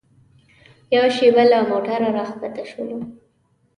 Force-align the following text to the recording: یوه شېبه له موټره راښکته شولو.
یوه 0.95 1.09
شېبه 1.15 1.43
له 1.51 1.57
موټره 1.69 2.09
راښکته 2.17 2.63
شولو. 2.71 2.99